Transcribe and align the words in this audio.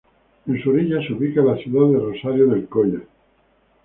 En 0.47 0.59
su 0.63 0.71
orilla 0.71 0.99
se 1.05 1.13
ubica 1.13 1.43
la 1.43 1.55
ciudad 1.57 1.87
de 1.89 1.99
Rosario 1.99 2.47
del 2.47 2.67
Colla. 2.67 3.01